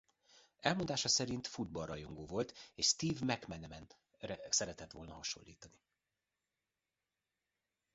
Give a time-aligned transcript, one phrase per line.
[0.59, 5.79] Elmondása szerint football rajongó volt és Steve McManaman-ra szeretett volna hasonlítani.